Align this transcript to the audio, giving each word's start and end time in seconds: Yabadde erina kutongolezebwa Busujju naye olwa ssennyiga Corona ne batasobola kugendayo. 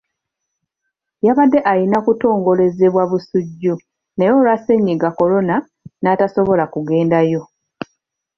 Yabadde 1.25 1.59
erina 1.71 1.97
kutongolezebwa 2.05 3.03
Busujju 3.09 3.73
naye 4.15 4.31
olwa 4.37 4.55
ssennyiga 4.59 5.09
Corona 5.17 5.55
ne 5.99 6.07
batasobola 6.11 6.65
kugendayo. 6.73 7.41